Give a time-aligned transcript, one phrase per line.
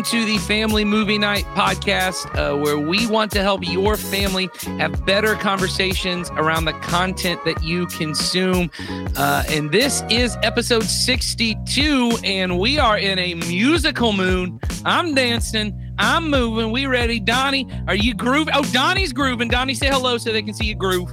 [0.00, 4.48] Welcome to the Family Movie Night podcast, uh, where we want to help your family
[4.78, 8.70] have better conversations around the content that you consume.
[9.14, 14.58] Uh, and this is episode 62, and we are in a musical mood.
[14.86, 15.78] I'm dancing.
[15.98, 16.72] I'm moving.
[16.72, 17.20] We ready?
[17.20, 18.54] Donnie, are you grooving?
[18.56, 19.48] Oh, Donnie's grooving.
[19.48, 21.12] Donnie, say hello so they can see you groove.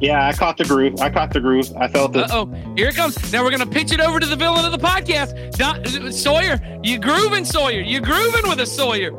[0.00, 0.98] Yeah, I caught the groove.
[1.00, 1.70] I caught the groove.
[1.76, 2.26] I felt it.
[2.30, 3.32] oh, here it comes.
[3.32, 6.58] Now we're gonna pitch it over to the villain of the podcast, Don, Sawyer.
[6.82, 7.80] You grooving, Sawyer?
[7.80, 9.10] You grooving with a Sawyer?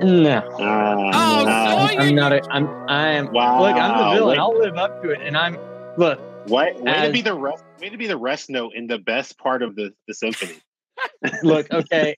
[0.00, 0.38] No.
[0.38, 1.86] Uh, Oh, no.
[1.88, 2.00] Sawyer.
[2.00, 2.32] I'm not.
[2.32, 2.66] A, I'm.
[2.88, 3.32] I'm.
[3.32, 3.60] Wow.
[3.62, 4.28] Look, I'm the villain.
[4.30, 4.38] Wait.
[4.38, 5.20] I'll live up to it.
[5.22, 5.58] And I'm.
[5.96, 6.18] Look.
[6.48, 7.64] Way, way to be the rest.
[7.80, 10.54] Way to be the rest note in the best part of the, the symphony.
[11.42, 11.70] Look.
[11.72, 12.16] Okay.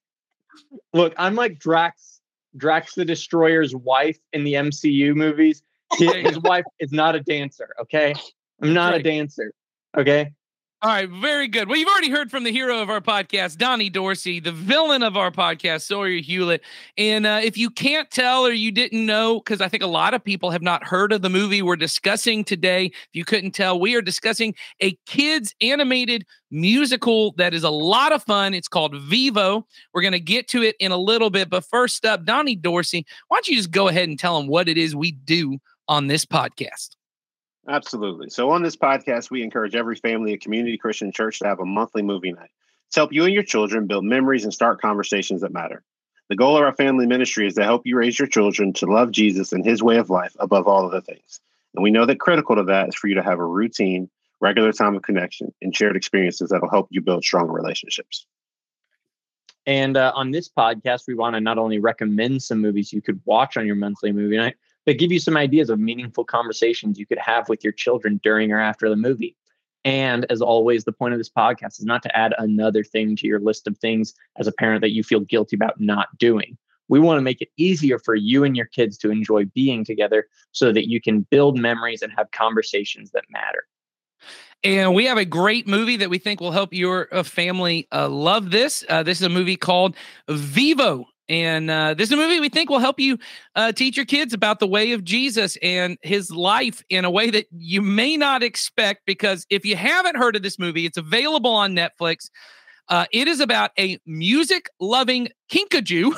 [0.93, 1.15] look.
[1.17, 2.21] I'm like Drax.
[2.57, 5.63] Drax the Destroyer's wife in the MCU movies.
[5.97, 7.75] His, his wife is not a dancer.
[7.81, 8.15] Okay.
[8.63, 9.01] I'm not Right.
[9.01, 9.53] a dancer.
[9.97, 10.33] Okay.
[10.81, 11.69] All right, very good.
[11.69, 15.17] Well, you've already heard from the hero of our podcast, Donnie Dorsey, the villain of
[15.17, 16.63] our podcast, Sawyer Hewlett.
[16.97, 20.15] And uh, if you can't tell or you didn't know, because I think a lot
[20.15, 23.81] of people have not heard of the movie we're discussing today, if you couldn't tell,
[23.81, 28.55] we are discussing a kids animated musical that is a lot of fun.
[28.55, 29.67] It's called Vivo.
[29.93, 31.51] We're going to get to it in a little bit.
[31.51, 34.69] But first up, Donnie Dorsey, why don't you just go ahead and tell them what
[34.69, 35.59] it is we do
[35.89, 36.91] on this podcast?
[37.69, 38.31] Absolutely.
[38.31, 41.67] So on this podcast, we encourage every family at Community Christian Church to have a
[41.67, 42.51] monthly movie night
[42.93, 45.83] to help you and your children build memories and start conversations that matter.
[46.29, 49.11] The goal of our family ministry is to help you raise your children to love
[49.13, 51.41] Jesus and his way of life above all other things.
[51.75, 54.73] And we know that critical to that is for you to have a routine, regular
[54.73, 58.27] time of connection and shared experiences that'll help you build stronger relationships.
[59.67, 63.21] And uh, on this podcast, we want to not only recommend some movies you could
[63.27, 64.57] watch on your monthly movie night,
[64.89, 68.51] but give you some ideas of meaningful conversations you could have with your children during
[68.51, 69.37] or after the movie.
[69.85, 73.27] And as always, the point of this podcast is not to add another thing to
[73.27, 76.57] your list of things as a parent that you feel guilty about not doing.
[76.89, 80.27] We want to make it easier for you and your kids to enjoy being together
[80.53, 83.67] so that you can build memories and have conversations that matter.
[84.65, 88.09] And we have a great movie that we think will help your uh, family uh,
[88.09, 88.87] love this.
[88.89, 89.97] Uh, this is a movie called
[90.31, 91.09] Vivo.
[91.29, 93.19] And uh, this is a movie we think will help you
[93.55, 97.31] uh, teach your kids about the way of Jesus and his life in a way
[97.31, 99.03] that you may not expect.
[99.07, 102.31] Because if you haven't heard of this movie, it's available on Netflix.
[102.89, 106.17] Uh, it is about a music loving kinkajou,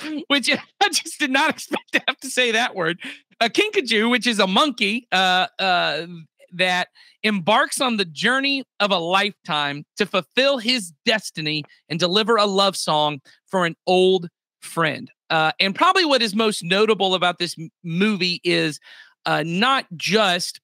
[0.28, 0.48] which
[0.80, 3.00] I just did not expect to have to say that word.
[3.40, 6.06] A kinkajou, which is a monkey uh, uh,
[6.56, 6.88] that
[7.22, 12.76] embarks on the journey of a lifetime to fulfill his destiny and deliver a love
[12.76, 14.28] song for an old
[14.60, 15.10] friend.
[15.30, 18.78] Uh, and probably what is most notable about this m- movie is
[19.26, 20.60] uh, not just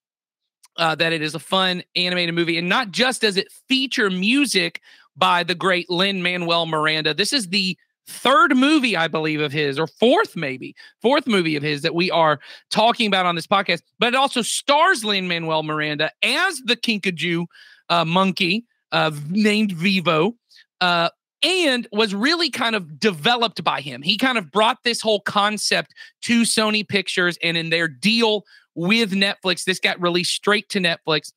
[0.76, 4.80] uh, that it is a fun animated movie, and not just does it feature music
[5.16, 7.12] by the great Lin Manuel Miranda.
[7.12, 11.62] This is the third movie, I believe, of his, or fourth, maybe fourth movie of
[11.62, 12.40] his that we are
[12.70, 13.82] talking about on this podcast.
[13.98, 17.46] But it also stars Lin Manuel Miranda as the Kinkajou
[17.88, 20.34] uh, monkey uh, named Vivo.
[20.80, 21.10] Uh,
[21.42, 24.02] and was really kind of developed by him.
[24.02, 28.44] He kind of brought this whole concept to Sony Pictures, and in their deal
[28.74, 31.32] with Netflix, this got released straight to Netflix.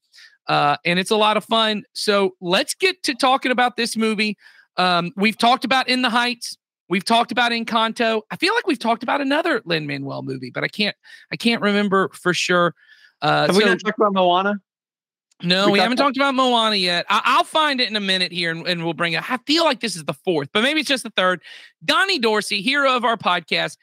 [0.48, 1.84] Uh, and it's a lot of fun.
[1.94, 4.38] So let's get to talking about this movie.
[4.78, 6.58] Um, we've talked about In the Heights.
[6.90, 8.22] We've talked about Encanto.
[8.30, 10.96] I feel like we've talked about another Lin Manuel movie, but I can't
[11.32, 12.76] I can't remember for sure.
[13.22, 14.56] Uh, Have we so- not talked about Moana?
[15.42, 17.06] no, We we haven't talked about Moana yet.
[17.10, 19.30] I- I'll find it in a minute here and, and we'll bring it.
[19.32, 21.42] I feel like this is the fourth, but maybe it's just the third.
[21.84, 23.78] Donnie Dorsey, hero of our podcast.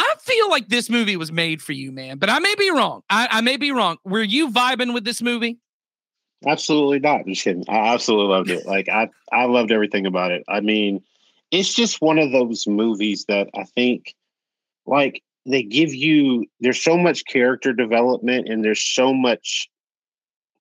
[0.00, 3.02] I feel like this movie was made for you, man, but I may be wrong.
[3.10, 3.98] I, I may be wrong.
[4.04, 5.58] Were you vibing with this movie?
[6.46, 7.26] Absolutely not.
[7.26, 7.64] Just kidding.
[7.68, 8.66] I absolutely loved it.
[8.66, 10.44] Like I, I loved everything about it.
[10.48, 11.02] I mean,
[11.50, 14.14] it's just one of those movies that I think,
[14.86, 16.46] like, they give you.
[16.60, 19.68] There's so much character development, and there's so much,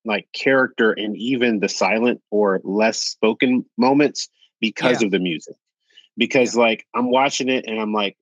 [0.05, 4.29] like, character and even the silent or less spoken moments
[4.59, 5.55] because of the music.
[6.17, 8.17] Because like I'm watching it and I'm like,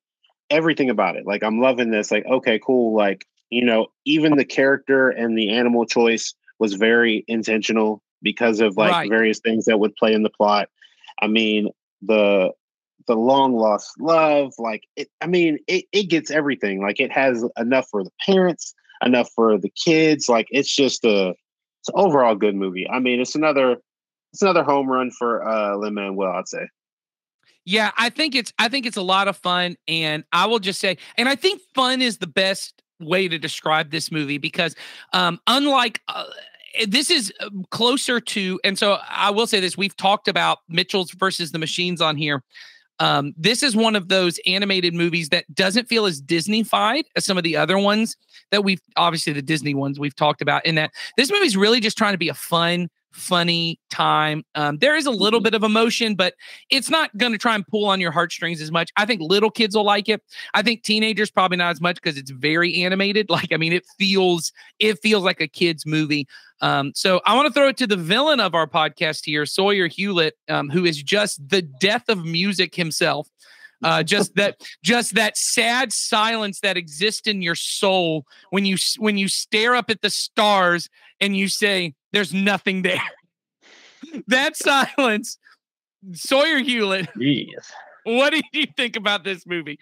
[0.50, 1.26] everything about it.
[1.26, 2.12] Like I'm loving this.
[2.12, 2.96] Like okay, cool.
[2.96, 8.78] Like you know, even the character and the animal choice was very intentional because of
[8.78, 9.10] like Right.
[9.10, 10.70] various things that would play in the plot.
[11.22, 11.70] I mean,
[12.02, 12.52] the
[13.08, 16.82] the long lost love, like it I mean, it, it gets everything.
[16.82, 18.74] Like it has enough for the parents,
[19.04, 20.28] enough for the kids.
[20.28, 22.88] Like it's just a it's an overall good movie.
[22.90, 23.78] I mean, it's another
[24.34, 26.68] it's another home run for uh Lin Manuel, I'd say.
[27.64, 30.80] Yeah, I think it's I think it's a lot of fun and I will just
[30.80, 34.76] say and I think fun is the best way to describe this movie because
[35.14, 36.26] um unlike uh,
[36.88, 41.12] this is uh, closer to and so I will say this we've talked about Mitchells
[41.12, 42.44] versus the Machines on here
[43.00, 47.38] Um, this is one of those animated movies that doesn't feel as Disney-fied as some
[47.38, 48.16] of the other ones
[48.52, 50.66] that we've obviously the Disney ones we've talked about.
[50.66, 54.44] In that this movie's really just trying to be a fun, funny time.
[54.56, 56.34] Um, there is a little bit of emotion, but
[56.70, 58.92] it's not going to try and pull on your heartstrings as much.
[58.98, 60.22] I think little kids will like it.
[60.54, 63.28] I think teenagers probably not as much because it's very animated.
[63.36, 66.26] Like, I mean, it feels it feels like a kids movie.
[66.62, 69.88] Um, so I want to throw it to the villain of our podcast here, Sawyer
[69.88, 73.28] Hewlett, um, who is just the death of music himself.
[73.84, 79.18] Uh, just that, just that sad silence that exists in your soul when you when
[79.18, 80.90] you stare up at the stars
[81.20, 83.02] and you say, "There's nothing there."
[84.28, 85.38] that silence,
[86.14, 87.10] Sawyer Hewlett.
[87.16, 87.70] Jeez.
[88.06, 89.80] What did you think about this movie?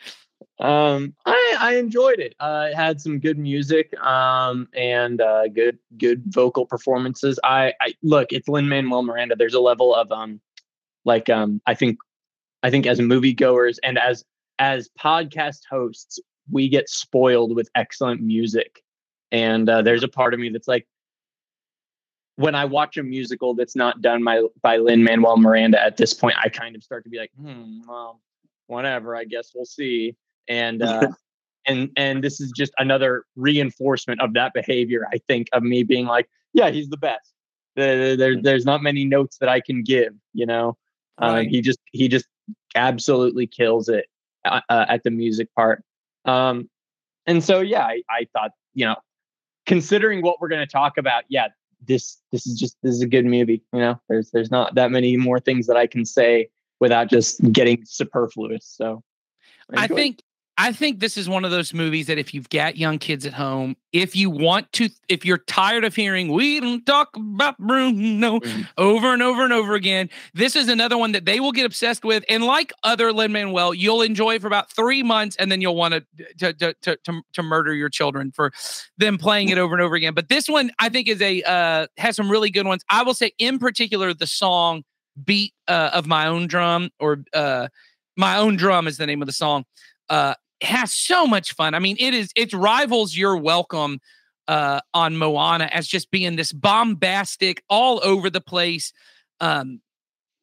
[0.59, 2.35] Um, I I enjoyed it.
[2.39, 7.39] Uh, it had some good music, um, and uh, good good vocal performances.
[7.44, 9.36] I I look, it's Lin Manuel Miranda.
[9.36, 10.39] There's a level of um,
[11.06, 11.97] like um, I think,
[12.62, 14.24] I think as moviegoers and as
[14.59, 16.19] as podcast hosts,
[16.51, 18.83] we get spoiled with excellent music,
[19.31, 20.88] and uh, there's a part of me that's like,
[22.35, 26.13] when I watch a musical that's not done by by Lin Manuel Miranda at this
[26.13, 28.21] point, I kind of start to be like, hmm, well,
[28.68, 29.15] whatever.
[29.15, 30.15] I guess we'll see
[30.47, 31.07] and uh,
[31.68, 35.07] and and this is just another reinforcement of that behavior.
[35.13, 37.31] I think of me being like, yeah, he's the best.
[37.75, 38.44] There, there Mm.
[38.44, 40.13] there's not many notes that I can give.
[40.33, 40.77] You know,
[41.19, 41.47] um, Right.
[41.50, 42.25] he just he just
[42.75, 44.06] absolutely kills it
[44.45, 45.83] uh, uh, at the music part.
[46.25, 46.69] Um,
[47.27, 48.95] and so yeah, I, I thought you know,
[49.65, 51.47] considering what we're going to talk about, yeah,
[51.88, 53.63] this this is just this is a good movie.
[53.74, 56.50] You know, there's there's not that many more things that I can say
[56.80, 58.65] without just getting superfluous.
[58.65, 59.03] So
[59.74, 59.91] I it.
[59.91, 60.24] think
[60.55, 63.33] I think this is one of those movies that if you've got young kids at
[63.33, 68.39] home, if you want to, if you're tired of hearing "We don't talk about Bruno"
[68.39, 68.67] Mhm.
[68.77, 72.05] over and over and over again, this is another one that they will get obsessed
[72.05, 72.23] with.
[72.29, 75.75] And like other Lin Manuel, you'll enjoy it for about three months, and then you'll
[75.75, 76.05] want to
[76.38, 78.51] to, to to to murder your children for
[79.00, 80.13] them playing it over and over again.
[80.13, 82.83] But this one, I think, is a uh, has some really good ones.
[82.89, 84.83] I will say, in particular, the song
[85.25, 87.69] "Beat uh, of My Own Drum" or uh,
[88.15, 89.65] "My Own Drum" is the name of the song
[90.09, 90.33] uh
[90.63, 91.74] has so much fun.
[91.74, 94.00] I mean, it is it rivals your welcome
[94.48, 98.94] uh on Moana as just being this bombastic all over the place.
[99.39, 99.81] Um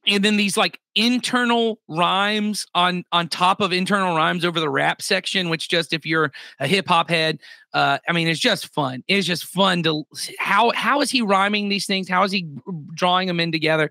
[0.06, 5.02] and then these like internal rhymes on on top of internal rhymes over the rap
[5.02, 7.38] section which just if you're a hip hop head
[7.74, 10.04] uh i mean it's just fun it's just fun to
[10.38, 12.48] how how is he rhyming these things how is he
[12.94, 13.90] drawing them in together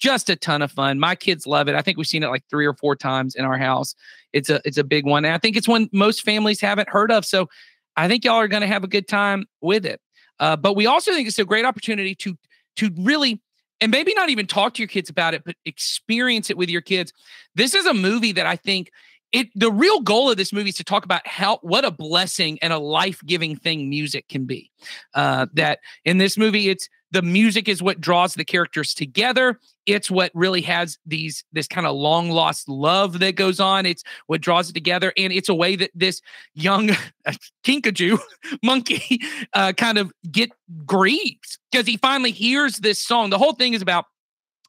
[0.00, 0.98] just a ton of fun.
[0.98, 1.74] My kids love it.
[1.74, 3.94] I think we've seen it like three or four times in our house.
[4.32, 7.10] It's a it's a big one and i think it's one most families haven't heard
[7.10, 7.48] of so
[7.96, 10.00] i think y'all are going to have a good time with it.
[10.38, 12.36] Uh, but we also think it's a great opportunity to
[12.76, 13.40] to really
[13.80, 16.80] and maybe not even talk to your kids about it but experience it with your
[16.80, 17.12] kids.
[17.54, 18.90] This is a movie that i think
[19.32, 22.58] it the real goal of this movie is to talk about how what a blessing
[22.62, 24.70] and a life-giving thing music can be.
[25.14, 30.10] Uh, that in this movie it's the music is what draws the characters together it's
[30.10, 34.40] what really has these this kind of long lost love that goes on it's what
[34.40, 36.20] draws it together and it's a way that this
[36.54, 36.90] young
[37.64, 38.18] kinkajou
[38.62, 39.20] monkey
[39.54, 40.50] uh, kind of get
[40.86, 43.30] grieves because he finally hears this song.
[43.30, 44.06] The whole thing is about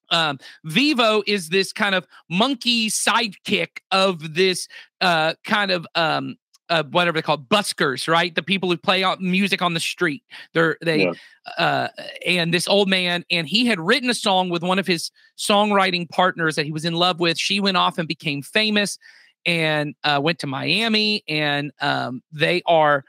[0.10, 4.68] um, Vivo is this kind of monkey sidekick of this
[5.00, 6.36] uh, kind of um,
[6.72, 8.34] uh, whatever they call buskers, right?
[8.34, 10.24] The people who play out music on the street.
[10.54, 11.13] They're they Yeah.
[11.58, 11.88] uh,
[12.25, 16.10] and this old man, and he had written a song with one of his songwriting
[16.10, 17.38] partners that he was in love with.
[17.38, 18.98] She went off and became famous,
[19.46, 23.04] and uh, went to Miami, and um, they are.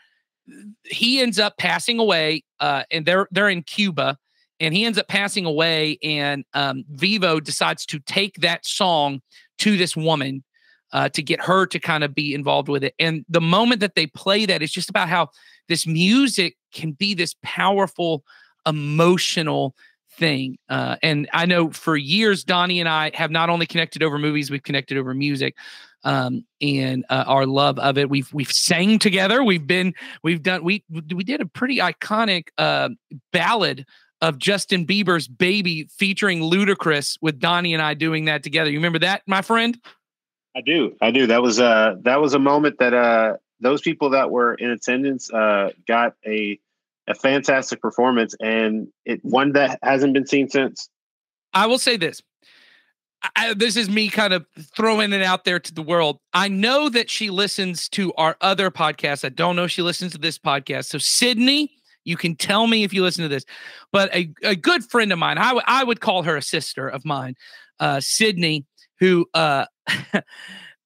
[0.84, 4.18] He ends up passing away, uh, and they're they're in Cuba,
[4.60, 9.20] and he ends up passing away and um, vivo decides to take that song
[9.58, 10.42] to this woman
[10.92, 13.94] uh, to get her to kind of be involved with it and the moment that
[13.94, 15.28] they play that it's just about how
[15.68, 18.24] this music can be this powerful
[18.66, 19.74] emotional
[20.10, 24.18] thing uh, and i know for years donnie and i have not only connected over
[24.18, 25.54] movies we've connected over music
[26.04, 30.62] um, and uh, our love of it we've we've sang together we've been we've done
[30.64, 30.84] we
[31.14, 32.88] we did a pretty iconic uh,
[33.32, 33.86] ballad
[34.22, 38.70] of Justin Bieber's Baby featuring Ludacris with Donnie and I doing that together.
[38.70, 39.76] You remember that, my friend?
[40.54, 40.96] I do.
[41.00, 41.26] I do.
[41.26, 45.32] That was uh that was a moment that uh those people that were in attendance
[45.32, 46.58] uh got a
[47.08, 50.88] a fantastic performance and it one that hasn't been seen since.
[51.52, 52.22] I will say this.
[53.36, 56.18] I, this is me kind of throwing it out there to the world.
[56.32, 59.24] I know that she listens to our other podcast.
[59.24, 60.86] I don't know if she listens to this podcast.
[60.86, 61.70] So, Sydney,
[62.04, 63.44] you can tell me if you listen to this.
[63.92, 66.88] But a, a good friend of mine, I would- I would call her a sister
[66.88, 67.36] of mine,
[67.78, 68.64] uh, Sydney,
[69.02, 69.66] who uh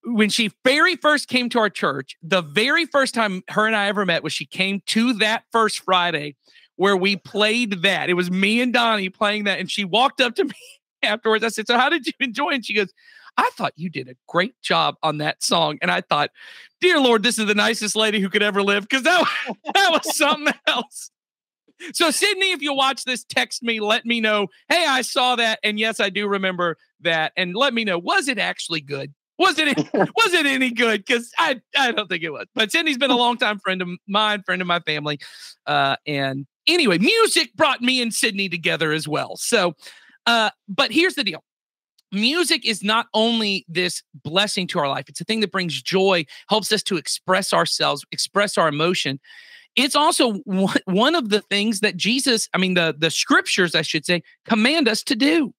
[0.04, 3.88] when she very first came to our church, the very first time her and I
[3.88, 6.35] ever met was she came to that first Friday
[6.76, 8.08] where we played that.
[8.08, 9.58] It was me and Donnie playing that.
[9.58, 10.54] And she walked up to me
[11.02, 11.44] afterwards.
[11.44, 12.50] I said, So how did you enjoy?
[12.50, 12.92] And she goes,
[13.37, 15.78] I thought you did a great job on that song.
[15.82, 16.30] And I thought,
[16.80, 19.28] dear Lord, this is the nicest lady who could ever live because that,
[19.75, 21.11] that was something else.
[21.92, 24.49] So, Sydney, if you watch this, text me, let me know.
[24.68, 25.59] Hey, I saw that.
[25.62, 27.33] And yes, I do remember that.
[27.37, 29.12] And let me know, was it actually good?
[29.38, 31.04] Was it was it any good?
[31.04, 32.47] Because I I don't think it was.
[32.54, 35.18] But Sydney's been a long time friend of mine, friend of my family.
[35.66, 39.37] Uh, and anyway, music brought me and Sydney together as well.
[39.37, 39.75] So,
[40.26, 41.45] uh, but here's the deal.
[42.12, 46.25] Music is not only this blessing to our life, it's a thing that brings joy,
[46.49, 49.18] helps us to express ourselves, express our emotion.
[49.76, 50.35] It's also
[50.87, 54.88] one of the things that Jesus, I mean, the, the scriptures, I should say, command
[54.88, 55.52] us to do.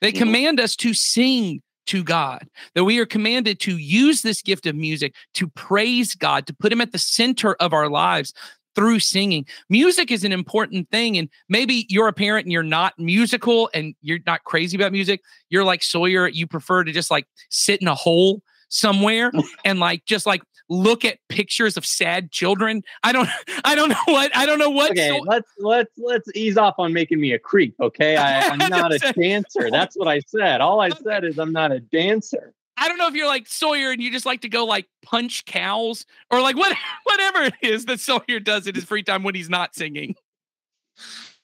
[0.00, 0.18] They mm-hmm.
[0.18, 4.74] command us to sing, to God, that we are commanded to use this gift of
[4.74, 8.34] music to praise God, to put Him at the center of our lives
[8.74, 9.46] through singing.
[9.68, 11.18] Music is an important thing.
[11.18, 15.22] And maybe you're a parent and you're not musical and you're not crazy about music.
[15.48, 19.32] You're like Sawyer, you prefer to just like sit in a hole somewhere
[19.64, 22.82] and like just like look at pictures of sad children.
[23.02, 23.28] I don't
[23.64, 26.76] I don't know what I don't know what Okay, so- let's let's let's ease off
[26.78, 28.16] on making me a creep, okay?
[28.16, 29.70] I, am not a dancer.
[29.70, 30.62] That's what I said.
[30.62, 32.54] All I said is I'm not a dancer.
[32.78, 35.44] I don't know if you're like Sawyer and you just like to go like punch
[35.44, 36.74] cows or like what
[37.04, 40.14] whatever it is that Sawyer does in his free time when he's not singing.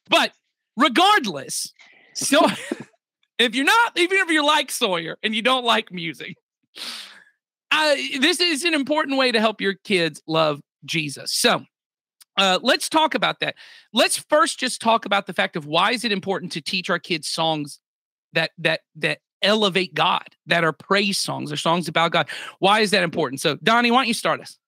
[0.08, 0.32] But
[0.76, 1.72] regardless,
[2.14, 2.46] so
[3.38, 6.36] if you're not even if you're like Sawyer and you don't like music,
[7.70, 11.32] this is an important way to help your kids love Jesus.
[11.32, 11.64] So
[12.36, 13.54] uh, let's talk about that.
[13.92, 16.98] Let's first just talk about the fact of why is it important to teach our
[16.98, 17.80] kids songs
[18.32, 22.28] that that that elevate God, that are praise songs or songs about God.
[22.58, 23.40] Why is that important?
[23.40, 24.58] So, Donnie, why don't you start us?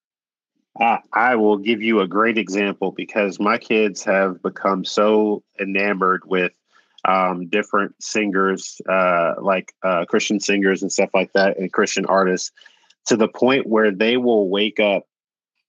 [0.81, 6.23] Uh, I will give you a great example because my kids have become so enamored
[6.25, 6.53] with
[7.05, 12.53] um, different singers, uh, like uh, Christian singers and stuff like that, and Christian artists
[13.07, 15.05] to the point where they will wake up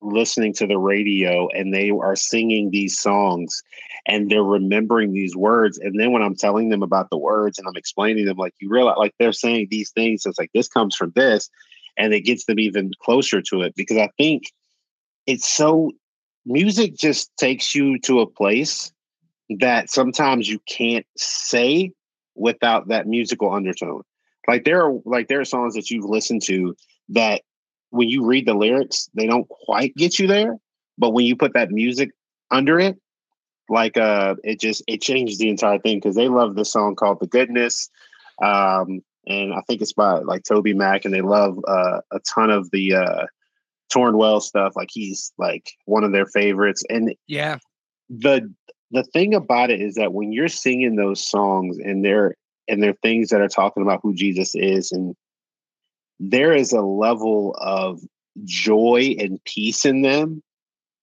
[0.01, 3.62] listening to the radio and they are singing these songs
[4.05, 5.77] and they're remembering these words.
[5.77, 8.69] And then when I'm telling them about the words and I'm explaining them, like you
[8.69, 11.50] realize, like they're saying these things, it's like this comes from this,
[11.98, 14.43] and it gets them even closer to it because I think
[15.25, 15.91] it's so
[16.45, 18.91] music just takes you to a place
[19.59, 21.91] that sometimes you can't say
[22.36, 24.01] without that musical undertone.
[24.48, 26.75] Like there are like there are songs that you've listened to
[27.09, 27.41] that
[27.91, 30.57] when you read the lyrics, they don't quite get you there.
[30.97, 32.11] But when you put that music
[32.51, 32.97] under it,
[33.69, 37.19] like uh it just it changes the entire thing because they love this song called
[37.19, 37.89] The Goodness.
[38.41, 42.71] Um, and I think it's by like TobyMac, and they love uh, a ton of
[42.71, 43.25] the uh
[43.93, 44.73] Tauren Wells stuff.
[44.75, 46.83] Like he's like one of their favorites.
[46.89, 47.57] And yeah,
[48.09, 48.51] the
[48.91, 52.35] the thing about it is that when you're singing those songs and they're
[52.67, 55.15] and they're things that are talking about who Jesus is and
[56.19, 58.01] there is a level of
[58.43, 60.41] joy and peace in them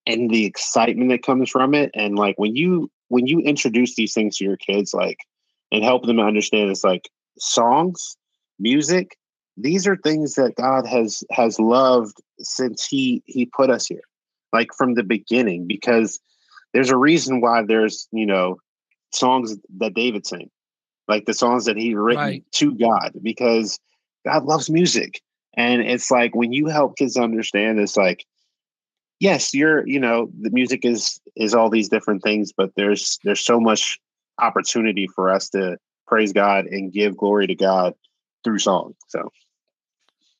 [0.06, 1.90] and the excitement that comes from it.
[1.94, 5.18] And like when you when you introduce these things to your kids like
[5.70, 7.08] and help them understand it's like
[7.38, 8.16] songs
[8.58, 9.16] music
[9.56, 14.02] these are things that god has has loved since he he put us here
[14.52, 15.66] like from the beginning.
[15.66, 16.20] Because
[16.72, 18.56] there's a reason why there's you know
[19.12, 20.50] songs that david sang
[21.08, 22.44] like the songs that he written right.
[22.52, 23.12] to god.
[23.22, 23.78] Because
[24.26, 25.22] God loves music.
[25.56, 28.26] And it's like when you help kids understand it's like,
[29.20, 33.40] yes, you're, you know, the music is is all these different things, but there's there's
[33.40, 33.98] so much
[34.38, 37.94] opportunity for us to praise God and give glory to God
[38.44, 38.94] through song.
[39.08, 39.30] So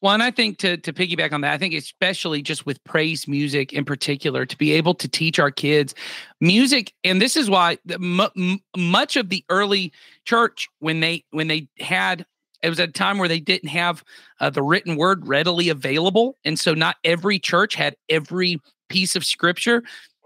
[0.03, 3.27] well, and I think to to piggyback on that, I think especially just with praise
[3.27, 5.95] music in particular, to be able to teach our kids
[6.41, 9.93] music, and this is why m- much of the early
[10.27, 12.27] church when they when they had
[12.67, 14.03] it was a time where they didn't have
[14.41, 16.37] uh, the written word readily available.
[16.45, 19.85] And so not every church had every piece of scripture,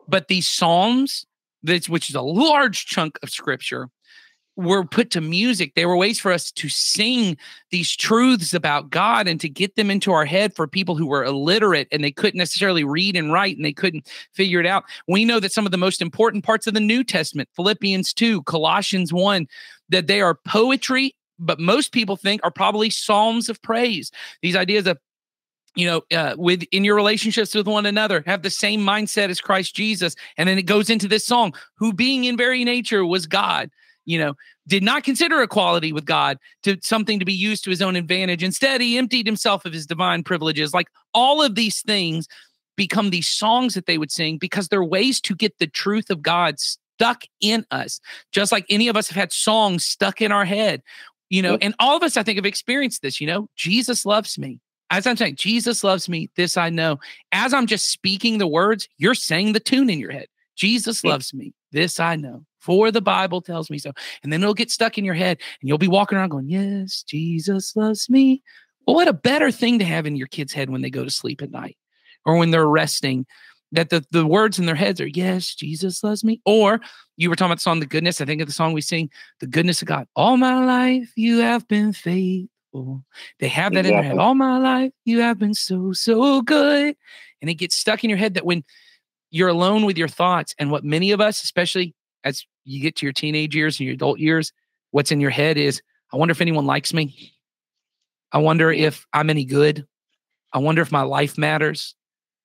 [0.08, 1.26] but these Psalms,
[1.62, 3.90] this, which is a large chunk of scripture,
[4.56, 5.74] were put to music.
[5.74, 7.36] They were ways for us to sing
[7.70, 11.22] these truths about God and to get them into our head for people who were
[11.22, 14.84] illiterate and they couldn't necessarily read and write and they couldn't figure it out.
[15.06, 18.44] We know that some of the most important parts of the New Testament, Philippians 2,
[18.44, 19.46] Colossians 1,
[19.90, 24.12] that they are poetry but most people think are probably psalms of praise.
[24.42, 24.98] These ideas of
[25.76, 29.40] you know, uh, with in your relationships with one another, have the same mindset as
[29.40, 33.26] Christ Jesus, and then it goes into this song, who being in very nature was
[33.26, 33.70] God.
[34.10, 34.34] you know,
[34.66, 38.42] did not consider equality with God to something to be used to his own advantage.
[38.42, 40.74] Instead, he emptied himself of his divine privileges.
[40.74, 42.26] Like all of these things
[42.76, 46.22] become these songs that they would sing because they're ways to get the truth of
[46.22, 48.00] God stuck in us,
[48.32, 50.82] just like any of us have had songs stuck in our head,
[51.30, 54.38] you know, and all of us, I think, have experienced this, you know, Jesus loves
[54.38, 54.60] me.
[54.90, 56.98] As I'm saying, Jesus loves me, this I know.
[57.30, 60.26] As I'm just speaking the words, you're saying the tune in your head.
[60.56, 62.44] Jesus loves me, this I know.
[62.58, 63.92] For the Bible tells me so.
[64.22, 67.02] And then it'll get stuck in your head and you'll be walking around going, Yes,
[67.04, 68.42] Jesus loves me.
[68.86, 71.10] Well, what a better thing to have in your kid's head when they go to
[71.10, 71.78] sleep at night
[72.26, 73.24] or when they're resting
[73.72, 76.80] that the, the words in their heads are yes jesus loves me or
[77.16, 79.10] you were talking about the song the goodness i think of the song we sing
[79.40, 83.04] the goodness of god all my life you have been faithful.
[83.40, 83.88] They have that exactly.
[83.88, 86.96] in their head all my life you have been so so good.
[87.42, 88.64] And it gets stuck in your head that when
[89.30, 93.06] you're alone with your thoughts and what many of us especially as you get to
[93.06, 94.52] your teenage years and your adult years
[94.90, 97.32] what's in your head is i wonder if anyone likes me.
[98.32, 99.86] I wonder if i'm any good.
[100.52, 101.94] I wonder if my life matters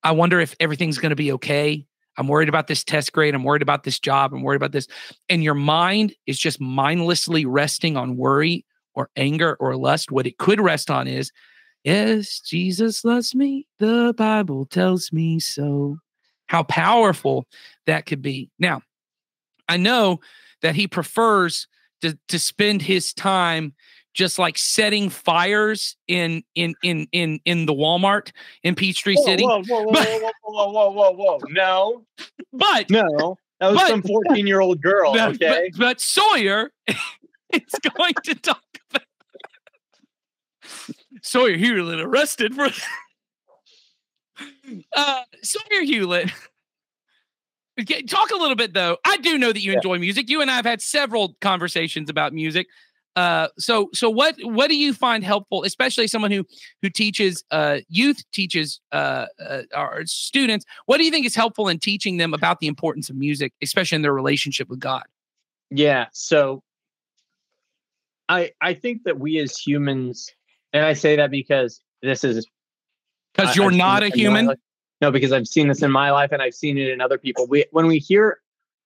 [0.06, 1.84] I wonder if everything's going to be okay.
[2.16, 3.34] I'm worried about this test grade.
[3.34, 4.34] I'm worried about this job.
[4.34, 4.88] I'm worried about this.
[5.30, 10.12] And your mind is just mindlessly resting on worry or anger or lust.
[10.12, 11.32] What it could rest on is,
[11.84, 13.68] yes, Jesus loves me.
[13.80, 15.98] The Bible tells me so.
[16.48, 17.48] How powerful
[17.88, 18.52] that could be.
[18.60, 18.84] Now,
[19.68, 20.20] I know
[20.62, 21.68] that he prefers
[22.02, 23.74] to, to spend his time
[24.16, 28.32] just like setting fires in in in in in the Walmart
[28.64, 29.44] in Peachtree City.
[29.44, 32.06] Whoa, whoa, whoa, but, whoa, whoa, whoa, whoa, whoa, No,
[32.52, 35.14] but no, that was but, some fourteen-year-old girl.
[35.14, 36.96] But, okay, but, but Sawyer is
[37.98, 39.04] going to talk about
[41.22, 42.70] Sawyer Hewlett arrested for
[44.96, 46.32] uh, Sawyer Hewlett.
[48.08, 48.98] Talk a little bit though.
[49.04, 49.78] I do know that you yeah.
[49.78, 50.30] enjoy music.
[50.30, 52.68] You and I have had several conversations about music.
[53.16, 56.46] Uh, so so what what do you find helpful, especially someone who
[56.82, 60.66] who teaches uh, youth, teaches uh, uh, our students?
[60.86, 63.98] What do you think is helpful in teaching them about the importance of music, especially
[63.98, 65.04] in their relationship with God?
[65.70, 66.08] Yeah.
[66.12, 66.62] So
[68.28, 70.30] I I think that we as humans,
[70.74, 72.46] and I say that because this is
[73.34, 74.56] because you're I've not a human.
[75.02, 77.48] No, because I've seen this in my life and I've seen it in other people.
[77.48, 78.40] We when we hear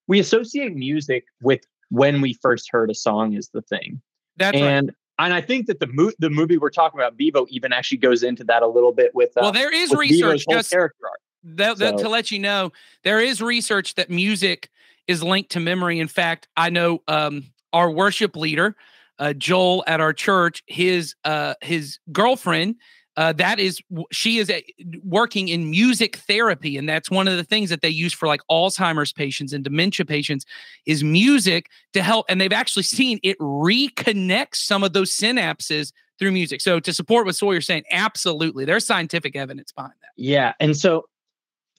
[0.06, 4.00] we associate music with when we first heard a song is the thing.
[4.40, 5.26] That's and right.
[5.26, 8.22] and I think that the mo- the movie we're talking about, Vivo, even actually goes
[8.22, 9.36] into that a little bit with.
[9.36, 11.20] Uh, well, there is research just character arc.
[11.42, 12.04] That, that, so.
[12.04, 12.72] to let you know,
[13.04, 14.68] there is research that music
[15.06, 16.00] is linked to memory.
[16.00, 18.76] In fact, I know um, our worship leader,
[19.18, 22.76] uh, Joel at our church, his uh, his girlfriend
[23.16, 23.80] uh, that is
[24.12, 24.64] she is a,
[25.02, 28.40] working in music therapy and that's one of the things that they use for like
[28.50, 30.46] alzheimer's patients and dementia patients
[30.86, 36.32] is music to help and they've actually seen it reconnect some of those synapses through
[36.32, 36.60] music.
[36.60, 40.10] So to support what sawyer's saying absolutely there's scientific evidence behind that.
[40.16, 41.06] Yeah and so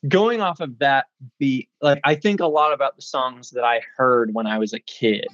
[0.08, 1.06] going off of that
[1.38, 4.74] beat like i think a lot about the songs that i heard when i was
[4.74, 5.28] a kid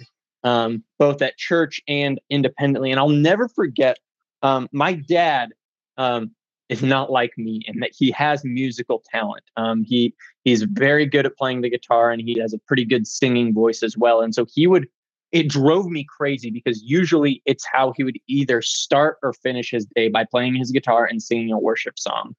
[0.43, 3.97] um, both at church and independently and i'll never forget
[4.43, 5.53] um, my dad
[5.97, 6.31] um,
[6.69, 9.43] is not like me in that he has musical talent.
[9.55, 13.07] Um, he he's very good at playing the guitar and he has a pretty good
[13.07, 14.21] singing voice as well.
[14.21, 14.87] And so he would
[15.31, 19.85] it drove me crazy because usually it's how he would either start or finish his
[19.95, 22.33] day by playing his guitar and singing a worship song.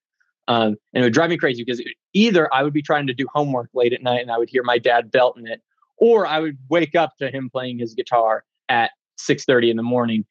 [0.48, 3.14] Um, and it would drive me crazy because it, either I would be trying to
[3.14, 5.60] do homework late at night and I would hear my dad belting it,
[5.98, 10.24] or I would wake up to him playing his guitar at 6:30 in the morning,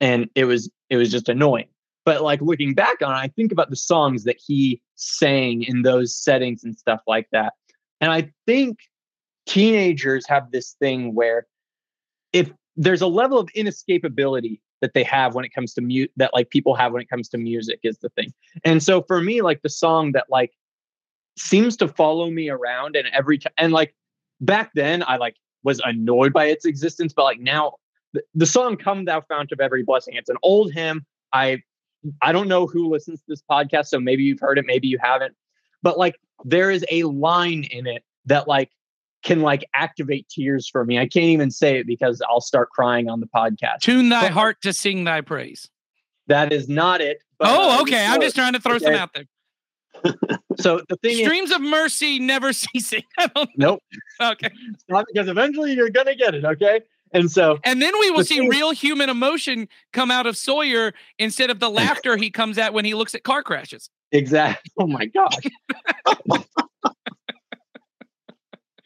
[0.00, 1.68] and it was it was just annoying.
[2.04, 5.82] But like looking back on it, I think about the songs that he sang in
[5.82, 7.54] those settings and stuff like that.
[8.00, 8.80] And I think
[9.46, 11.46] teenagers have this thing where
[12.32, 16.34] if there's a level of inescapability that they have when it comes to mute that
[16.34, 18.32] like people have when it comes to music is the thing.
[18.64, 20.52] And so for me, like the song that like
[21.38, 23.94] seems to follow me around and every time and like
[24.40, 27.74] back then I like was annoyed by its existence, but like now
[28.12, 31.06] the, the song Come Thou Fount of Every Blessing, it's an old hymn.
[31.32, 31.62] I
[32.22, 34.98] I don't know who listens to this podcast, so maybe you've heard it, maybe you
[35.00, 35.34] haven't.
[35.82, 38.70] But like there is a line in it that like
[39.22, 40.98] can like activate tears for me.
[40.98, 43.80] I can't even say it because I'll start crying on the podcast.
[43.80, 45.68] Tune thy but, heart to sing thy praise.
[46.26, 47.18] That is not it.
[47.38, 48.06] But, oh, okay.
[48.06, 48.84] I'm just trying to throw okay.
[48.84, 49.24] some out there.
[50.58, 53.02] so the thing streams is, of mercy never ceasing.
[53.56, 53.80] Nope.
[54.22, 54.50] okay.
[54.88, 56.44] Not because eventually you're gonna get it.
[56.44, 56.82] Okay.
[57.14, 60.92] And so, and then we will see thing, real human emotion come out of Sawyer
[61.18, 63.88] instead of the laughter he comes at when he looks at car crashes.
[64.12, 64.70] Exactly.
[64.78, 65.38] Oh my gosh.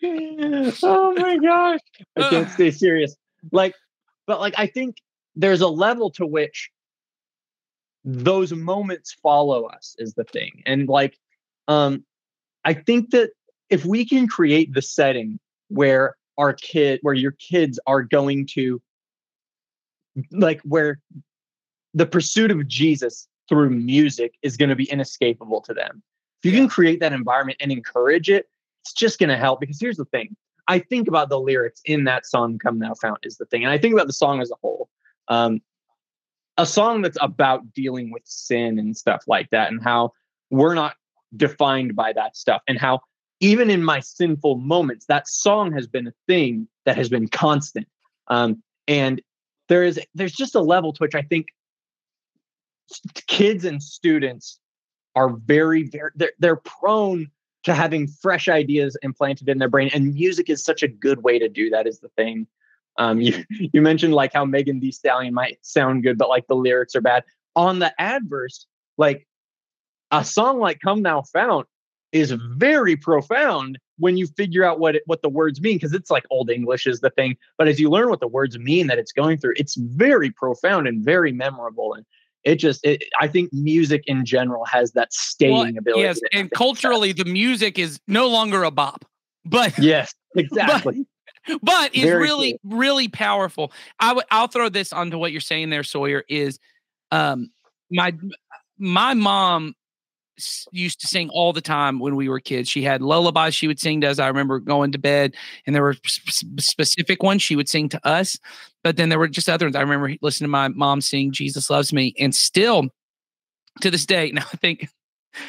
[0.83, 1.81] oh my gosh.
[2.17, 3.17] I can't stay serious.
[3.51, 3.75] like,
[4.27, 4.97] but like I think
[5.35, 6.71] there's a level to which
[8.05, 10.63] those moments follow us is the thing.
[10.67, 11.17] And like
[11.67, 12.05] um
[12.65, 13.31] I think that
[13.71, 18.81] if we can create the setting where our kid where your kids are going to
[20.31, 21.01] like where
[21.95, 26.03] the pursuit of Jesus through music is going to be inescapable to them.
[26.43, 28.47] If you can create that environment and encourage it,
[28.83, 30.37] it's just going to help because here's the thing.
[30.69, 33.73] I think about the lyrics in that song "Come Thou Fount" is the thing, and
[33.73, 34.89] I think about the song as a whole.
[35.29, 35.61] Um,
[36.59, 40.13] a song that's about dealing with sin and stuff like that, and how
[40.51, 40.95] we're not
[41.37, 43.01] defined by that stuff, and how
[43.41, 47.87] even in my sinful moments, that song has been a thing that has been constant.
[48.29, 49.23] Um, and
[49.69, 51.49] there is there's just a level to which I think
[53.27, 54.59] kids and students
[55.15, 57.31] are very very they're, they're prone
[57.65, 61.39] to having fresh ideas implanted in their brain and music is such a good way
[61.39, 62.47] to do that is the thing
[62.99, 66.55] um, you you mentioned like how megan thee stallion might sound good but like the
[66.55, 67.25] lyrics are bad
[67.55, 69.27] on the adverse like
[70.11, 71.67] a song like come thou fount
[72.13, 76.11] is very profound when you figure out what it, what the words mean because it's
[76.11, 78.99] like old english is the thing but as you learn what the words mean that
[78.99, 82.05] it's going through it's very profound and very memorable and
[82.45, 86.51] it just it, i think music in general has that staying well, ability yes and
[86.53, 89.05] culturally the music is no longer a bop
[89.45, 91.07] but yes exactly.
[91.47, 92.79] but, but is really cool.
[92.79, 93.73] really powerful.
[93.99, 96.59] I would i'll throw this onto what you're saying there sawyer is
[97.11, 97.51] um
[97.91, 98.15] my
[98.79, 99.75] my mom
[100.73, 102.69] used to sing all the time when we were kids.
[102.69, 104.19] She had lullabies she would sing to us.
[104.19, 105.35] I remember going to bed,
[105.67, 108.39] and there were sp- specific ones she would sing to us,
[108.83, 109.77] but then there were just other ones.
[109.77, 112.89] I remember listening to my mom sing "Jesus Loves Me," and still
[113.81, 114.89] to this day, now I think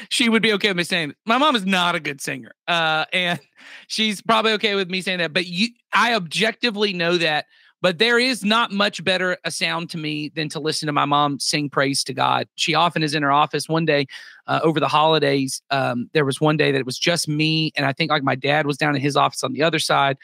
[0.10, 3.06] she would be okay with me saying my mom is not a good singer, uh,
[3.14, 3.40] and
[3.88, 5.34] she's probably okay with me saying that.
[5.34, 7.46] But you, I objectively know that
[7.82, 11.06] but there is not much better a sound to me than to listen to my
[11.06, 12.48] mom sing praise to God.
[12.56, 13.70] She often is in her office.
[13.70, 14.06] One day
[14.48, 17.86] uh, over the holidays, um, there was one day that it was just me, and
[17.86, 20.18] I think like my dad was down in his office on the other side,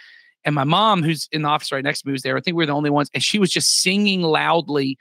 [0.43, 2.37] and my mom, who's in the office right next to me, was there.
[2.37, 4.97] I think we were the only ones, and she was just singing loudly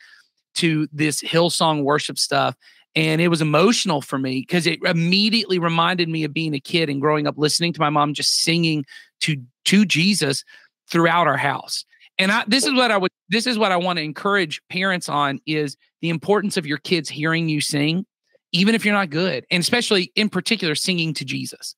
[0.54, 2.56] to this Hillsong worship stuff.
[2.96, 6.88] And it was emotional for me because it immediately reminded me of being a kid
[6.88, 8.84] and growing up listening to my mom just singing
[9.20, 10.44] to to Jesus
[10.88, 11.84] throughout our house.
[12.18, 15.08] And I, this is what I would, this is what I want to encourage parents
[15.08, 18.06] on is the importance of your kids hearing you sing,
[18.52, 21.74] even if you're not good, and especially in particular singing to Jesus,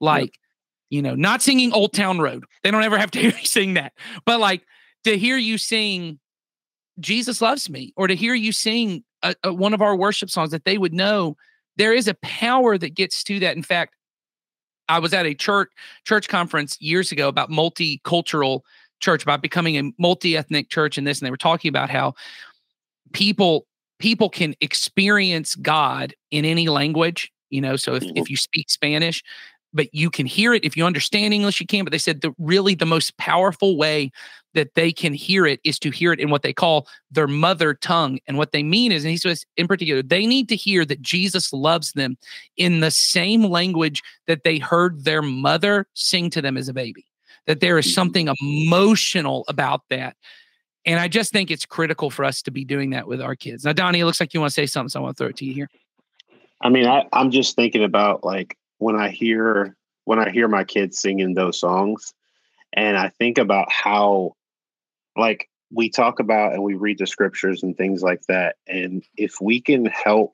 [0.00, 0.38] like,
[0.90, 2.44] you know, not singing Old Town Road.
[2.62, 3.92] They don't ever have to hear you sing that,
[4.26, 4.62] but like
[5.04, 6.18] to hear you sing
[7.00, 10.50] Jesus loves me, or to hear you sing a, a, one of our worship songs
[10.50, 11.36] that they would know
[11.76, 13.56] there is a power that gets to that.
[13.56, 13.94] In fact,
[14.88, 15.70] I was at a church
[16.04, 18.60] church conference years ago about multicultural
[19.00, 22.14] church about becoming a multi-ethnic church and this and they were talking about how
[23.12, 23.66] people
[23.98, 28.24] people can experience god in any language you know so if, if mm-hmm.
[28.28, 29.22] you speak spanish
[29.74, 30.64] but you can hear it.
[30.64, 34.10] If you understand english you can but they said the really the most powerful way
[34.54, 37.74] that they can hear it is to hear it in what they call their mother
[37.74, 38.18] tongue.
[38.26, 41.02] And what they mean is and he says in particular they need to hear that
[41.02, 42.16] jesus loves them
[42.56, 47.07] in the same language that they heard their mother sing to them as a baby
[47.48, 50.14] that there is something emotional about that.
[50.84, 53.64] And I just think it's critical for us to be doing that with our kids.
[53.64, 55.30] Now, Donnie, it looks like you want to say something, so I want to throw
[55.30, 55.68] it to you here.
[56.60, 60.64] I mean, I, I'm just thinking about like when I hear when I hear my
[60.64, 62.12] kids singing those songs,
[62.74, 64.34] and I think about how
[65.16, 68.56] like we talk about and we read the scriptures and things like that.
[68.66, 70.32] And if we can help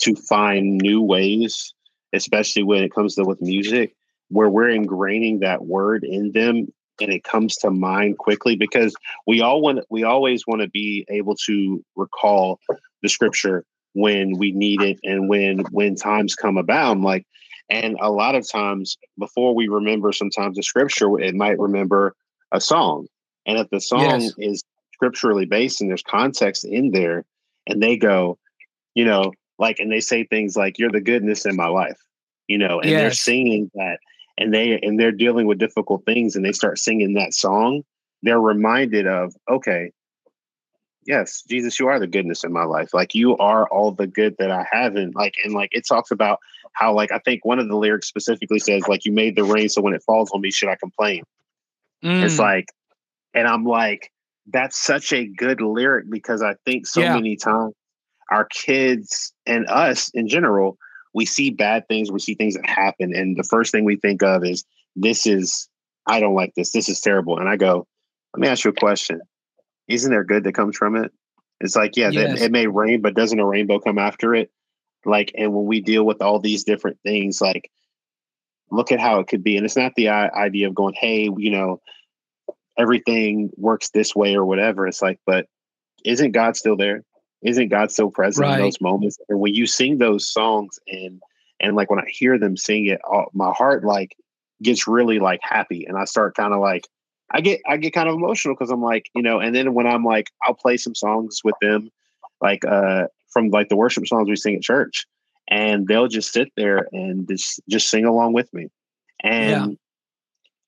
[0.00, 1.74] to find new ways,
[2.12, 3.94] especially when it comes to with music,
[4.28, 6.68] where we're ingraining that word in them
[7.00, 8.94] and it comes to mind quickly because
[9.26, 12.58] we all want we always want to be able to recall
[13.02, 17.26] the scripture when we need it and when when times come about like
[17.68, 22.14] and a lot of times before we remember sometimes the scripture it might remember
[22.52, 23.06] a song
[23.46, 24.32] and if the song yes.
[24.38, 27.24] is scripturally based and there's context in there
[27.66, 28.38] and they go
[28.94, 31.98] you know like and they say things like you're the goodness in my life
[32.46, 33.00] you know and yes.
[33.00, 33.98] they're singing that
[34.38, 37.82] and they and they're dealing with difficult things and they start singing that song
[38.22, 39.90] they're reminded of okay
[41.06, 44.34] yes jesus you are the goodness in my life like you are all the good
[44.38, 46.38] that i have and like and like it talks about
[46.72, 49.68] how like i think one of the lyrics specifically says like you made the rain
[49.68, 51.22] so when it falls on me should i complain
[52.04, 52.22] mm.
[52.22, 52.66] it's like
[53.34, 54.10] and i'm like
[54.52, 57.14] that's such a good lyric because i think so yeah.
[57.14, 57.74] many times
[58.30, 60.76] our kids and us in general
[61.16, 64.22] we see bad things, we see things that happen, and the first thing we think
[64.22, 64.64] of is
[64.96, 65.66] this is
[66.06, 66.72] I don't like this.
[66.72, 67.38] This is terrible.
[67.38, 67.86] And I go,
[68.34, 69.20] let me ask you a question.
[69.88, 71.10] isn't there good that comes from it?
[71.60, 72.42] It's like, yeah, Yes.
[72.42, 74.50] it may rain, but doesn't a rainbow come after it?
[75.06, 77.70] Like, and when we deal with all these different things, like,
[78.70, 79.56] look at how it could be.
[79.56, 81.80] And it's not the idea of going, hey, you know,
[82.78, 84.86] everything works this way or whatever.
[84.86, 85.46] It's like, but
[86.04, 87.04] isn't God still there?
[87.42, 88.58] Isn't God so present Right.
[88.58, 89.18] in those moments?
[89.28, 91.20] And when you sing those songs and
[91.60, 94.16] and like when I hear them sing it, all, my heart like
[94.62, 96.86] gets really like happy, and I start kind of like
[97.30, 99.86] I get I get kind of emotional because I'm like you know, and then when
[99.86, 101.90] I'm like I'll play some songs with them,
[102.40, 105.06] like uh from like the worship songs we sing at church,
[105.48, 108.68] and they'll just sit there and just just sing along with me,
[109.22, 109.78] and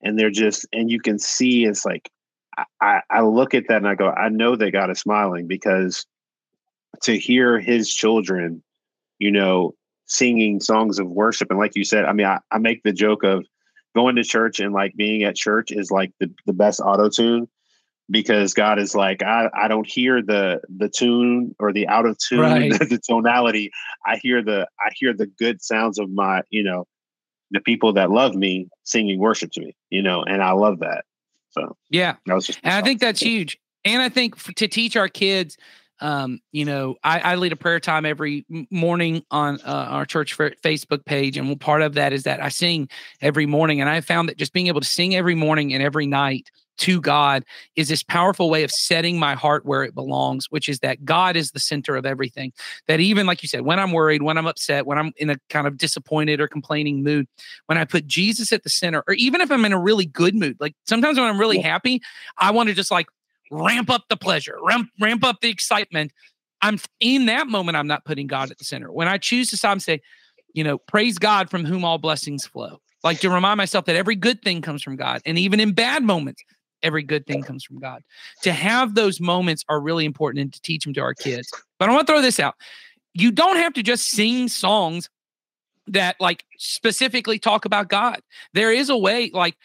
[0.02, 2.11] and they're just and you can see it's like
[2.57, 5.46] I- I, I look at that and I go, I know that God is smiling
[5.46, 6.04] because
[7.03, 8.63] to hear his children,
[9.19, 9.75] you know,
[10.07, 11.51] singing songs of worship.
[11.51, 13.45] And like you said, I mean, I, I make the joke of
[13.95, 17.49] going to church and like being at church is like the, the best auto tune
[18.11, 22.19] because God is like, I, I don't hear the the tune or the out of
[22.19, 22.73] tune, Right.
[22.79, 23.71] the tonality.
[24.07, 26.87] I hear the I hear the good sounds of my, you know,
[27.51, 31.05] the people that love me singing worship to me, you know, and I love that.
[31.51, 32.17] So Yeah.
[32.27, 33.59] that was just And I think that's huge.
[33.85, 35.57] And I think to teach our kids,
[36.01, 40.35] um, you know, I, I lead a prayer time every morning on uh, our church
[40.35, 42.89] fa- Facebook page, and part of that is that I sing
[43.21, 43.81] every morning.
[43.81, 47.01] And I found that just being able to sing every morning and every night to
[47.01, 47.45] God
[47.77, 51.37] is this powerful way of setting my heart where it belongs, which is that God
[51.37, 52.53] is the center of everything.
[52.87, 55.37] That even like you said, when I'm worried, when I'm upset, when I'm in a
[55.51, 57.27] kind of disappointed or complaining mood,
[57.67, 60.35] when I put Jesus at the center, or even if I'm in a really good
[60.35, 62.01] mood, like sometimes when I'm really happy,
[62.39, 63.09] I want to just like
[63.51, 66.13] ramp up the pleasure, ramp ramp up the excitement.
[66.61, 67.77] I'm in that moment.
[67.77, 68.91] I'm not putting God at the center.
[68.91, 70.01] When I choose to stop and say,
[70.55, 72.81] you know, praise God from whom all blessings flow.
[73.05, 76.03] Like to remind myself that every good thing comes from God, and even in bad
[76.03, 76.43] moments,
[76.83, 78.03] every good thing comes from God.
[78.43, 81.53] To have those moments are really important and to teach them to our kids.
[81.79, 82.55] But I want to throw this out.
[83.15, 85.09] You don't have to just sing songs
[85.87, 88.21] that like specifically talk about God.
[88.53, 89.57] There is a way like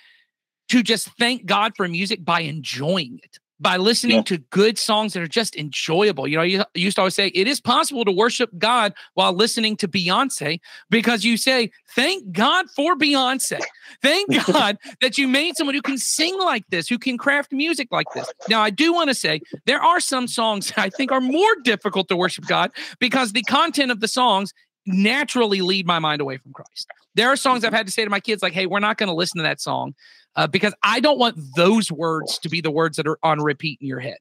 [0.70, 4.24] to just thank God for music by enjoying it, by listening Yeah.
[4.24, 6.28] to good songs that are just enjoyable.
[6.28, 9.32] You know, you, you used to always say it is possible to worship God while
[9.32, 13.62] listening to Beyonce because you say, Thank God for Beyonce.
[14.02, 17.88] Thank God that you made someone who can sing like this, who can craft music
[17.90, 18.30] like this.
[18.50, 22.10] Now, I do want to say there are some songs I think are more difficult
[22.10, 24.54] to worship God because the content of the songs
[24.86, 26.88] naturally lead my mind away from Christ.
[27.16, 27.78] There are songs I've mm-hmm.
[27.78, 29.62] had to say to my kids, like, hey, we're not going to listen to that
[29.62, 29.94] song
[30.36, 33.80] uh, because I don't want those words to be the words that are on repeat
[33.82, 34.18] in your head.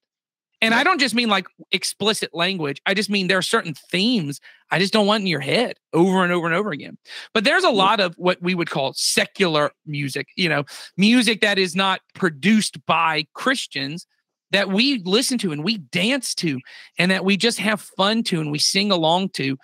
[0.62, 2.80] And I don't just mean like explicit language.
[2.86, 6.22] I just mean there are certain themes I just don't want in your head over
[6.22, 6.98] and over and over again.
[7.34, 10.62] But there's a lot of what we would call secular music, you know,
[10.96, 14.06] music that is not produced by Christians
[14.52, 16.60] that we listen to and we dance to
[16.96, 19.58] and that we just have fun to and we sing along to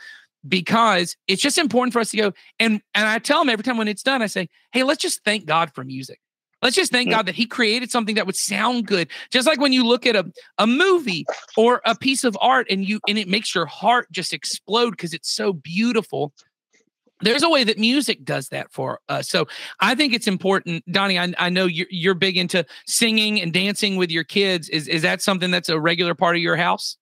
[0.48, 3.76] because it's just important for us to go and and I tell them every time
[3.76, 6.18] when it's done I say, "Hey, let's just thank God for music."
[6.62, 7.12] Let's just thank mm.
[7.12, 9.08] God that He created something that would sound good.
[9.30, 11.24] Just like when you look at a, a movie
[11.56, 15.14] or a piece of art and you and it makes your heart just explode because
[15.14, 16.32] it's so beautiful.
[17.20, 19.28] There's a way that music does that for us.
[19.28, 19.48] So
[19.80, 21.18] I think it's important, Donnie.
[21.18, 24.68] I, I know you're you're big into singing and dancing with your kids.
[24.68, 26.96] Is is that something that's a regular part of your house?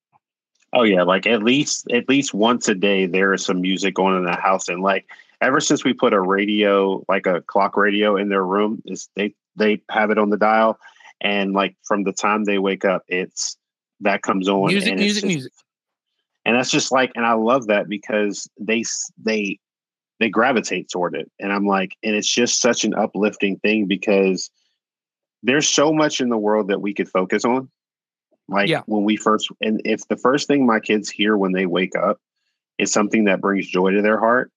[0.72, 4.16] Oh yeah, like at least at least once a day there is some music going
[4.16, 5.06] in the house, and like
[5.40, 9.34] ever since we put a radio, like a clock radio, in their room, is they
[9.56, 10.78] they have it on the dial,
[11.20, 13.56] and like from the time they wake up, it's
[14.00, 14.66] that comes on.
[14.68, 15.52] Music, and music, just- music.
[16.44, 18.84] and that's just like, and I love that because they
[19.22, 19.58] they
[20.20, 24.50] they gravitate toward it, and I'm like, and it's just such an uplifting thing because
[25.42, 27.68] there's so much in the world that we could focus on.
[28.48, 28.82] Like Yeah.
[28.86, 32.18] when we first, and if the first thing my kids hear when they wake up
[32.78, 34.50] is something that brings joy to their heart,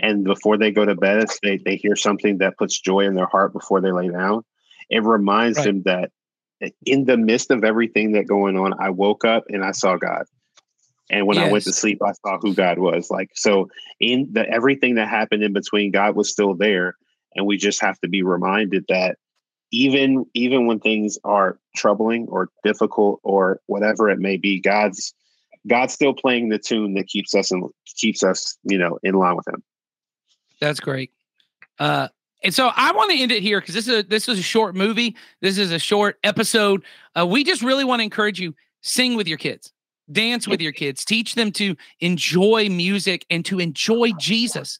[0.00, 3.26] and before they go to bed, they they hear something that puts joy in their
[3.26, 4.42] heart before they lay down.
[4.88, 5.64] It reminds Right.
[5.64, 6.10] them that
[6.62, 9.96] eh, in the midst of everything that going on, I woke up and I saw
[9.96, 10.24] God.
[11.10, 13.10] And when I went to sleep, I saw who God was.
[13.10, 16.96] Like so, in the everything that happened in between, God was still there,
[17.34, 19.18] and we just have to be reminded that
[19.72, 25.14] even even when things are troubling or difficult or whatever it may be, God's
[25.68, 29.36] God's still playing the tune that keeps us and keeps us you know in line
[29.36, 29.62] with Him.
[30.60, 31.10] That's great.
[31.78, 32.08] Uh,
[32.42, 34.42] and so I want to end it here because this is a, this is a
[34.42, 35.16] short movie.
[35.40, 36.82] This is a short episode.
[37.18, 39.72] Uh, we just really want to encourage you: sing with your kids,
[40.10, 44.78] dance with your kids, teach them to enjoy music and to enjoy Jesus.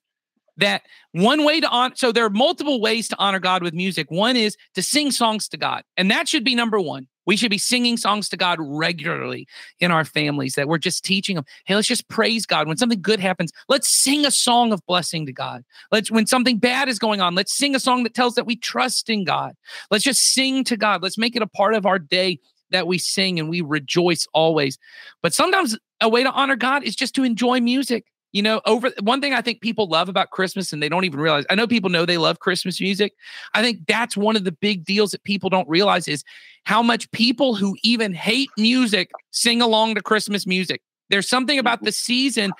[0.56, 1.94] That one way to honor.
[1.96, 4.10] So there are multiple ways to honor God with music.
[4.10, 7.08] One is to sing songs to God, and that should be number one.
[7.26, 9.46] We should be singing songs to God regularly
[9.78, 11.44] in our families that we're just teaching them.
[11.64, 12.66] Hey, let's just praise God.
[12.66, 15.64] When something good happens, let's sing a song of blessing to God.
[15.92, 18.56] Let's when something bad is going on, let's sing a song that tells that we
[18.56, 19.54] trust in God.
[19.90, 21.02] Let's just sing to God.
[21.02, 22.38] Let's make it a part of our day
[22.70, 24.78] that we sing and we rejoice always.
[25.22, 28.06] But sometimes a way to honor God is just to enjoy music.
[28.32, 31.20] You know, over one thing I think people love about Christmas and they don't even
[31.20, 31.44] realize.
[31.50, 33.14] I know people know they love Christmas music.
[33.54, 36.22] I think that's one of the big deals that people don't realize is
[36.64, 40.82] how much people who even hate music sing along to Christmas music.
[41.08, 41.86] There's something about Mm-hmm.
[41.86, 42.52] the season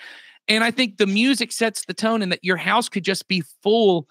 [0.48, 3.42] and I think the music sets the tone and that your house could just be
[3.62, 4.08] full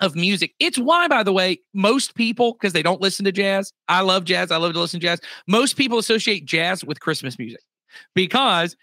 [0.00, 0.54] of music.
[0.60, 4.24] It's why, by the way, most people, because they don't listen to jazz, I love
[4.24, 5.20] jazz, I love to listen to jazz.
[5.48, 7.62] Most people associate jazz with Christmas music
[8.14, 8.76] because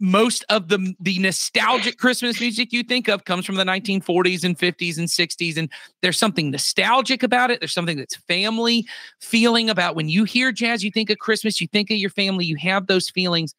[0.00, 4.58] most of the the nostalgic Christmas music you think of comes from the 1940s and
[4.58, 5.70] 50s and 60s and
[6.02, 7.60] there's something nostalgic about it.
[7.60, 8.86] There's something that's family
[9.20, 9.96] feeling about.
[9.96, 12.86] When you hear jazz you think of Christmas you think of your family you have
[12.86, 13.54] those feelings.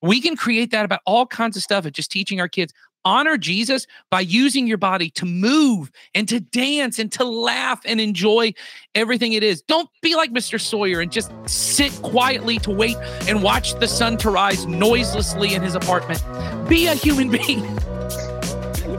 [0.00, 2.72] We can create that about all kinds of stuff of just teaching our kids
[3.04, 8.00] honor Jesus by using your body to move and to dance and to laugh and
[8.00, 8.54] enjoy
[8.94, 9.62] everything it is.
[9.62, 10.60] Don't be like Mr.
[10.60, 12.96] Sawyer and just sit quietly to wait
[13.28, 16.22] and watch the sun to rise noiselessly in his apartment.
[16.68, 17.64] Be a human being.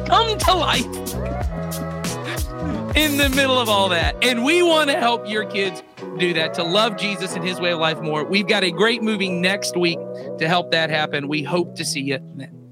[0.06, 0.86] Come to life
[2.96, 4.16] in the middle of all that.
[4.24, 5.82] And we want to help your kids
[6.18, 8.24] do that, to love Jesus and his way of life more.
[8.24, 9.98] We've got a great movie next week
[10.38, 11.28] to help that happen.
[11.28, 12.63] We hope to see you then.